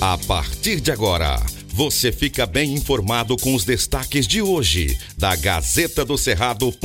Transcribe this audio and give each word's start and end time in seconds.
A 0.00 0.16
partir 0.16 0.80
de 0.80 0.92
agora, 0.92 1.44
você 1.74 2.12
fica 2.12 2.46
bem 2.46 2.72
informado 2.72 3.36
com 3.36 3.52
os 3.52 3.64
destaques 3.64 4.28
de 4.28 4.40
hoje 4.40 4.96
da 5.16 5.34
Gazeta 5.34 6.04
do 6.04 6.16
Cerrado.com.br. 6.16 6.78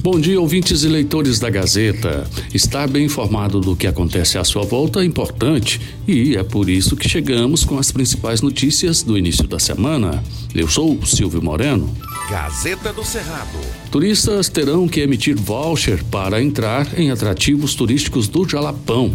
Bom 0.00 0.20
dia, 0.20 0.40
ouvintes 0.40 0.84
e 0.84 0.88
leitores 0.88 1.40
da 1.40 1.50
Gazeta. 1.50 2.30
Estar 2.54 2.88
bem 2.88 3.06
informado 3.06 3.60
do 3.60 3.74
que 3.74 3.88
acontece 3.88 4.38
à 4.38 4.44
sua 4.44 4.62
volta 4.62 5.00
é 5.00 5.04
importante 5.04 5.80
e 6.06 6.36
é 6.36 6.44
por 6.44 6.70
isso 6.70 6.96
que 6.96 7.08
chegamos 7.08 7.64
com 7.64 7.76
as 7.76 7.90
principais 7.90 8.40
notícias 8.40 9.02
do 9.02 9.18
início 9.18 9.48
da 9.48 9.58
semana. 9.58 10.22
Eu 10.54 10.68
sou 10.68 11.04
Silvio 11.04 11.42
Moreno. 11.42 11.92
Gazeta 12.30 12.92
do 12.92 13.04
Cerrado. 13.04 13.58
Turistas 13.90 14.48
terão 14.48 14.86
que 14.86 15.00
emitir 15.00 15.36
voucher 15.36 16.04
para 16.04 16.40
entrar 16.40 16.96
em 16.96 17.10
atrativos 17.10 17.74
turísticos 17.74 18.28
do 18.28 18.48
Jalapão. 18.48 19.12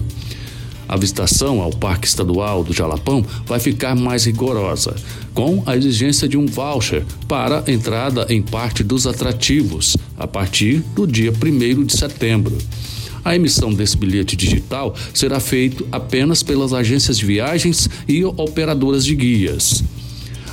A 0.88 0.98
visitação 0.98 1.62
ao 1.62 1.72
Parque 1.72 2.08
Estadual 2.08 2.64
do 2.64 2.74
Jalapão 2.74 3.26
vai 3.46 3.60
ficar 3.60 3.96
mais 3.96 4.26
rigorosa, 4.26 4.96
com 5.34 5.64
a 5.66 5.76
exigência 5.76 6.28
de 6.28 6.38
um 6.38 6.46
voucher 6.46 7.06
para 7.28 7.64
entrada 7.68 8.26
em 8.30 8.42
parte 8.42 8.84
dos 8.84 9.08
atrativos, 9.08 9.98
a 10.18 10.28
partir 10.28 10.80
do 10.94 11.08
dia 11.08 11.32
1 11.32 11.84
de 11.84 11.98
setembro. 11.98 12.58
A 13.24 13.36
emissão 13.36 13.74
desse 13.74 13.96
bilhete 13.96 14.36
digital 14.36 14.94
será 15.14 15.40
feita 15.40 15.84
apenas 15.92 16.44
pelas 16.44 16.74
agências 16.74 17.18
de 17.18 17.26
viagens 17.26 17.90
e 18.08 18.24
operadoras 18.26 19.06
de 19.06 19.16
guias. 19.16 19.84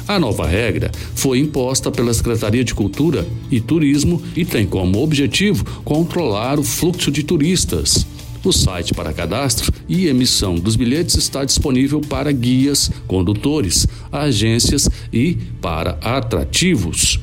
A 0.06 0.18
nova 0.18 0.46
regra 0.46 0.90
foi 1.14 1.38
imposta 1.38 1.90
pela 1.90 2.14
Secretaria 2.14 2.64
de 2.64 2.74
Cultura 2.74 3.26
e 3.50 3.60
Turismo 3.60 4.22
e 4.36 4.44
tem 4.44 4.66
como 4.66 5.02
objetivo 5.02 5.64
controlar 5.84 6.58
o 6.58 6.64
fluxo 6.64 7.10
de 7.10 7.22
turistas. 7.22 8.06
O 8.42 8.52
site 8.52 8.94
para 8.94 9.12
cadastro 9.12 9.70
e 9.86 10.06
emissão 10.06 10.54
dos 10.54 10.74
bilhetes 10.74 11.14
está 11.16 11.44
disponível 11.44 12.00
para 12.00 12.32
guias, 12.32 12.90
condutores, 13.06 13.86
agências 14.10 14.88
e 15.12 15.36
para 15.60 15.98
atrativos. 16.00 17.20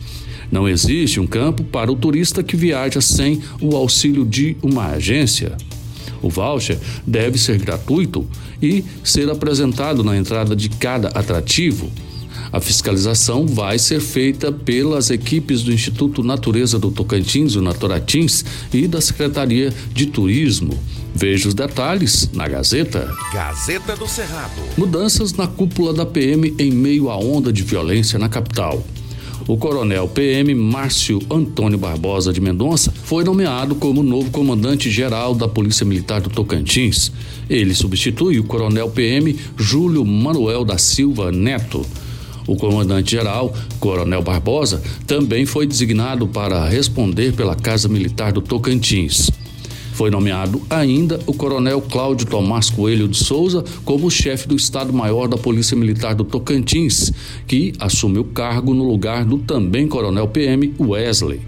Não 0.51 0.67
existe 0.67 1.19
um 1.19 1.25
campo 1.25 1.63
para 1.63 1.91
o 1.91 1.95
turista 1.95 2.43
que 2.43 2.55
viaja 2.55 3.01
sem 3.01 3.41
o 3.59 3.75
auxílio 3.75 4.23
de 4.23 4.55
uma 4.61 4.87
agência. 4.87 5.57
O 6.21 6.29
voucher 6.29 6.77
deve 7.05 7.37
ser 7.37 7.57
gratuito 7.57 8.27
e 8.61 8.83
ser 9.03 9.29
apresentado 9.29 10.03
na 10.03 10.15
entrada 10.15 10.55
de 10.55 10.69
cada 10.69 11.09
atrativo. 11.09 11.91
A 12.51 12.59
fiscalização 12.59 13.45
vai 13.45 13.77
ser 13.77 13.99
feita 13.99 14.51
pelas 14.51 15.09
equipes 15.09 15.63
do 15.63 15.71
Instituto 15.71 16.23
Natureza 16.23 16.79
do 16.79 16.91
Tocantins, 16.91 17.55
o 17.55 17.61
Naturatins, 17.61 18.45
e 18.73 18.87
da 18.87 19.01
Secretaria 19.01 19.73
de 19.93 20.05
Turismo. 20.05 20.77
Veja 21.13 21.47
os 21.47 21.53
detalhes 21.53 22.29
na 22.33 22.47
Gazeta. 22.47 23.11
Gazeta 23.33 23.95
do 23.95 24.07
Cerrado. 24.07 24.61
Mudanças 24.77 25.33
na 25.33 25.47
cúpula 25.47 25.93
da 25.93 26.05
PM 26.05 26.55
em 26.59 26.71
meio 26.71 27.09
à 27.09 27.17
onda 27.17 27.51
de 27.51 27.63
violência 27.63 28.19
na 28.19 28.29
capital. 28.29 28.85
O 29.47 29.55
coronel 29.55 30.09
PM 30.09 30.53
Márcio 30.53 31.19
Antônio 31.31 31.77
Barbosa 31.77 32.33
de 32.33 32.41
Mendonça 32.41 32.93
foi 33.03 33.23
nomeado 33.23 33.75
como 33.75 34.03
novo 34.03 34.29
comandante-geral 34.29 35.33
da 35.33 35.47
Polícia 35.47 35.85
Militar 35.85 36.19
do 36.19 36.29
Tocantins. 36.29 37.13
Ele 37.49 37.73
substitui 37.73 38.39
o 38.39 38.43
coronel 38.43 38.89
PM 38.89 39.37
Júlio 39.55 40.05
Manuel 40.05 40.65
da 40.65 40.77
Silva 40.77 41.31
Neto. 41.31 41.85
O 42.47 42.55
comandante-geral, 42.55 43.53
Coronel 43.79 44.23
Barbosa, 44.23 44.81
também 45.05 45.45
foi 45.45 45.67
designado 45.67 46.27
para 46.27 46.67
responder 46.67 47.33
pela 47.33 47.55
Casa 47.55 47.89
Militar 47.89 48.31
do 48.31 48.41
Tocantins. 48.41 49.29
Foi 49.97 50.11
nomeado 50.11 50.61
ainda 50.69 51.19
o 51.25 51.33
Coronel 51.33 51.81
Cláudio 51.81 52.27
Tomás 52.27 52.69
Coelho 52.69 53.07
de 53.07 53.17
Souza 53.17 53.63
como 53.83 54.11
chefe 54.11 54.47
do 54.47 54.55
Estado-Maior 54.55 55.27
da 55.27 55.37
Polícia 55.37 55.75
Militar 55.75 56.13
do 56.13 56.23
Tocantins, 56.23 57.11
que 57.47 57.73
assume 57.79 58.19
o 58.19 58.23
cargo 58.23 58.75
no 58.75 58.83
lugar 58.83 59.25
do 59.25 59.39
também 59.39 59.87
Coronel 59.87 60.27
PM 60.27 60.71
Wesley. 60.79 61.41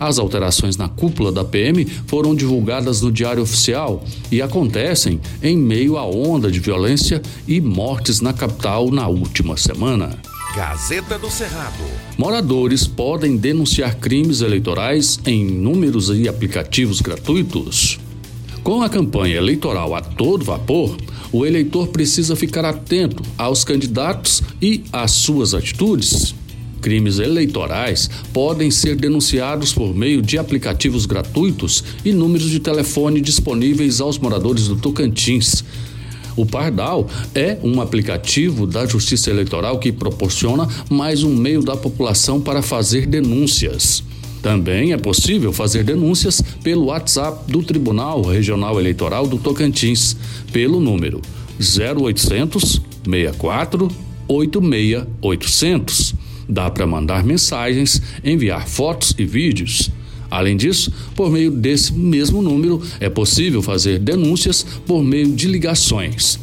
As 0.00 0.18
alterações 0.18 0.78
na 0.78 0.88
cúpula 0.88 1.30
da 1.30 1.44
PM 1.44 1.84
foram 2.06 2.34
divulgadas 2.34 3.02
no 3.02 3.12
Diário 3.12 3.42
Oficial 3.42 4.02
e 4.32 4.40
acontecem 4.40 5.20
em 5.42 5.54
meio 5.54 5.98
à 5.98 6.06
onda 6.06 6.50
de 6.50 6.58
violência 6.58 7.20
e 7.46 7.60
mortes 7.60 8.22
na 8.22 8.32
capital 8.32 8.90
na 8.90 9.06
última 9.08 9.58
semana. 9.58 10.18
Gazeta 10.54 11.16
do 11.16 11.30
Cerrado. 11.30 11.84
Moradores 12.18 12.84
podem 12.84 13.36
denunciar 13.36 13.94
crimes 13.96 14.40
eleitorais 14.40 15.20
em 15.24 15.44
números 15.44 16.08
e 16.08 16.28
aplicativos 16.28 17.00
gratuitos. 17.00 18.00
Com 18.64 18.82
a 18.82 18.88
campanha 18.88 19.36
eleitoral 19.36 19.94
a 19.94 20.00
todo 20.00 20.44
vapor, 20.44 20.96
o 21.30 21.46
eleitor 21.46 21.86
precisa 21.88 22.34
ficar 22.34 22.64
atento 22.64 23.22
aos 23.38 23.62
candidatos 23.62 24.42
e 24.60 24.82
às 24.92 25.12
suas 25.12 25.54
atitudes. 25.54 26.34
Crimes 26.80 27.20
eleitorais 27.20 28.10
podem 28.32 28.72
ser 28.72 28.96
denunciados 28.96 29.72
por 29.72 29.94
meio 29.94 30.20
de 30.20 30.36
aplicativos 30.36 31.06
gratuitos 31.06 31.84
e 32.04 32.12
números 32.12 32.50
de 32.50 32.58
telefone 32.58 33.20
disponíveis 33.20 34.00
aos 34.00 34.18
moradores 34.18 34.66
do 34.66 34.74
Tocantins. 34.74 35.62
O 36.36 36.46
Pardal 36.46 37.08
é 37.34 37.58
um 37.62 37.80
aplicativo 37.80 38.66
da 38.66 38.86
Justiça 38.86 39.30
Eleitoral 39.30 39.78
que 39.78 39.92
proporciona 39.92 40.68
mais 40.88 41.22
um 41.22 41.34
meio 41.34 41.62
da 41.62 41.76
população 41.76 42.40
para 42.40 42.62
fazer 42.62 43.06
denúncias. 43.06 44.02
Também 44.42 44.92
é 44.92 44.96
possível 44.96 45.52
fazer 45.52 45.84
denúncias 45.84 46.42
pelo 46.62 46.86
WhatsApp 46.86 47.50
do 47.50 47.62
Tribunal 47.62 48.22
Regional 48.22 48.78
Eleitoral 48.80 49.26
do 49.26 49.38
Tocantins, 49.38 50.16
pelo 50.52 50.80
número 50.80 51.20
0800 51.58 52.80
64 53.04 53.88
86 54.26 55.06
800. 55.20 56.14
Dá 56.48 56.70
para 56.70 56.86
mandar 56.86 57.22
mensagens, 57.22 58.02
enviar 58.24 58.66
fotos 58.66 59.14
e 59.18 59.24
vídeos. 59.24 59.90
Além 60.30 60.56
disso, 60.56 60.92
por 61.16 61.30
meio 61.30 61.50
desse 61.50 61.92
mesmo 61.92 62.40
número, 62.40 62.80
é 63.00 63.10
possível 63.10 63.60
fazer 63.60 63.98
denúncias 63.98 64.64
por 64.86 65.02
meio 65.02 65.32
de 65.32 65.48
ligações. 65.48 66.38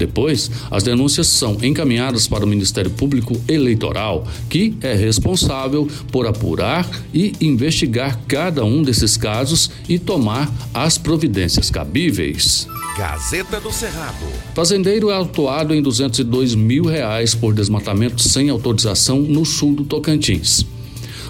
Depois, 0.00 0.50
as 0.70 0.82
denúncias 0.82 1.26
são 1.26 1.58
encaminhadas 1.62 2.26
para 2.26 2.44
o 2.44 2.48
Ministério 2.48 2.90
Público 2.90 3.38
Eleitoral, 3.46 4.26
que 4.48 4.74
é 4.80 4.94
responsável 4.94 5.86
por 6.10 6.26
apurar 6.26 6.88
e 7.12 7.34
investigar 7.38 8.18
cada 8.26 8.64
um 8.64 8.82
desses 8.82 9.18
casos 9.18 9.70
e 9.86 9.98
tomar 9.98 10.50
as 10.72 10.96
providências 10.96 11.70
cabíveis. 11.70 12.66
Gazeta 12.96 13.60
do 13.60 13.70
Cerrado. 13.70 14.24
Fazendeiro 14.54 15.10
é 15.10 15.14
autuado 15.14 15.74
em 15.74 15.82
202 15.82 16.54
mil 16.54 16.84
reais 16.84 17.34
por 17.34 17.52
desmatamento 17.52 18.22
sem 18.22 18.48
autorização 18.48 19.20
no 19.20 19.44
sul 19.44 19.74
do 19.74 19.84
Tocantins. 19.84 20.66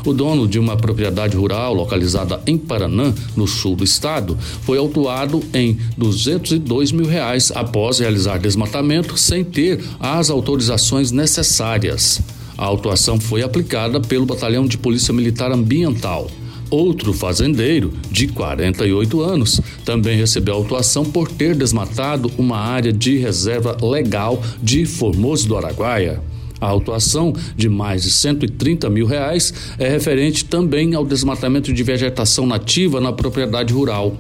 O 0.05 0.13
dono 0.13 0.49
de 0.49 0.59
uma 0.59 0.77
propriedade 0.77 1.37
rural 1.37 1.75
localizada 1.75 2.41
em 2.47 2.57
Paranã, 2.57 3.15
no 3.37 3.47
sul 3.47 3.77
do 3.77 3.85
estado, 3.85 4.37
foi 4.63 4.79
autuado 4.79 5.43
em 5.53 5.79
202 5.97 6.93
mil 6.93 7.07
reais 7.07 7.53
após 7.55 7.99
realizar 7.99 8.39
desmatamento 8.39 9.17
sem 9.17 9.45
ter 9.45 9.85
as 9.99 10.31
autorizações 10.31 11.11
necessárias. 11.13 12.21
A 12.57 12.65
autuação 12.65 13.19
foi 13.19 13.43
aplicada 13.43 14.01
pelo 14.01 14.27
Batalhão 14.27 14.67
de 14.67 14.79
Polícia 14.79 15.15
Militar 15.15 15.51
Ambiental. 15.51 16.31
Outro 16.71 17.13
fazendeiro, 17.13 17.93
de 18.13 18.29
48 18.29 19.21
anos, 19.21 19.61
também 19.85 20.17
recebeu 20.17 20.55
autuação 20.55 21.05
por 21.05 21.29
ter 21.29 21.57
desmatado 21.57 22.31
uma 22.39 22.59
área 22.59 22.93
de 22.93 23.17
reserva 23.17 23.77
legal 23.83 24.41
de 24.63 24.87
Formoso 24.87 25.49
do 25.49 25.57
Araguaia. 25.57 26.23
A 26.61 26.67
autuação 26.67 27.33
de 27.57 27.69
mais 27.69 28.03
de 28.03 28.11
130 28.11 28.91
mil 28.91 29.07
reais 29.07 29.55
é 29.79 29.89
referente 29.89 30.45
também 30.45 30.95
ao 30.95 31.05
desmatamento 31.05 31.73
de 31.73 31.83
vegetação 31.83 32.47
nativa 32.47 33.01
na 33.01 33.13
propriedade 33.13 33.73
rural. 33.73 34.17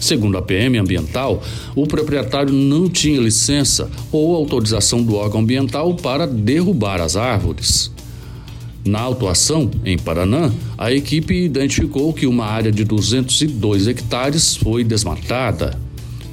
Segundo 0.00 0.38
a 0.38 0.42
PM 0.42 0.78
Ambiental, 0.78 1.42
o 1.74 1.86
proprietário 1.86 2.52
não 2.52 2.88
tinha 2.88 3.20
licença 3.20 3.90
ou 4.12 4.34
autorização 4.36 5.02
do 5.02 5.16
órgão 5.16 5.40
ambiental 5.40 5.94
para 5.94 6.26
derrubar 6.26 7.00
as 7.00 7.16
árvores. 7.16 7.90
Na 8.84 9.00
autuação, 9.00 9.70
em 9.84 9.98
Paraná, 9.98 10.52
a 10.76 10.92
equipe 10.92 11.34
identificou 11.34 12.12
que 12.12 12.26
uma 12.26 12.46
área 12.46 12.70
de 12.70 12.84
202 12.84 13.88
hectares 13.88 14.56
foi 14.56 14.84
desmatada. 14.84 15.87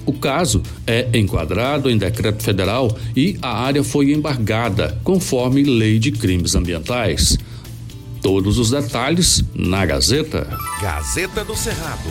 O 0.06 0.14
caso 0.14 0.62
é 0.86 1.08
enquadrado 1.14 1.90
em 1.90 1.98
decreto 1.98 2.44
federal 2.44 2.96
e 3.16 3.38
a 3.42 3.64
área 3.64 3.84
foi 3.84 4.12
embargada, 4.12 4.98
conforme 5.04 5.64
lei 5.64 5.98
de 5.98 6.12
crimes 6.12 6.56
ambientais. 6.56 7.38
Todos 8.26 8.58
os 8.58 8.72
detalhes 8.72 9.46
na 9.54 9.86
Gazeta. 9.86 10.50
Gazeta 10.82 11.46
do 11.46 11.56
Cerrado. 11.56 12.10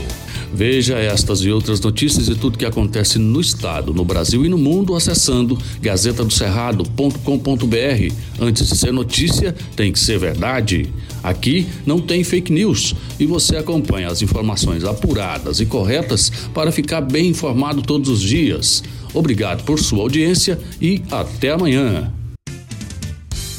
Veja 0.55 0.97
estas 0.97 1.41
e 1.41 1.51
outras 1.51 1.81
notícias 1.81 2.29
e 2.29 2.37
tudo 2.37 2.57
que 2.57 2.65
acontece 2.65 3.19
no 3.19 3.41
estado, 3.41 3.93
no 3.93 4.05
Brasil 4.05 4.47
e 4.47 4.49
no 4.49 4.57
mundo 4.57 4.95
acessando 4.95 5.59
gazetadocerrado.com.br. 5.81 8.15
Antes 8.41 8.69
de 8.69 8.77
ser 8.77 8.93
notícia, 8.93 9.57
tem 9.75 9.91
que 9.91 9.99
ser 9.99 10.21
verdade. 10.21 10.89
Aqui 11.21 11.67
não 11.85 11.99
tem 11.99 12.23
fake 12.23 12.53
news 12.53 12.95
e 13.19 13.27
você 13.27 13.57
acompanha 13.57 14.07
as 14.07 14.23
informações 14.23 14.85
apuradas 14.85 15.59
e 15.59 15.67
corretas 15.67 16.31
para 16.55 16.71
ficar 16.71 17.01
bem 17.01 17.27
informado 17.27 17.83
todos 17.83 18.09
os 18.09 18.21
dias. 18.21 18.85
Obrigado 19.13 19.65
por 19.65 19.81
sua 19.81 20.03
audiência 20.03 20.61
e 20.81 21.03
até 21.11 21.51
amanhã. 21.51 22.13